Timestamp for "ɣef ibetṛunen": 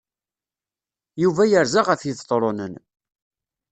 1.87-2.73